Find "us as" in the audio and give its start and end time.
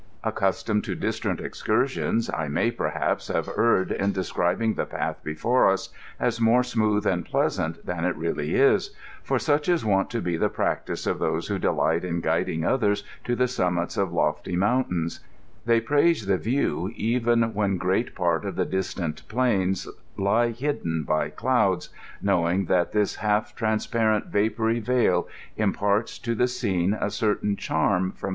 5.71-6.41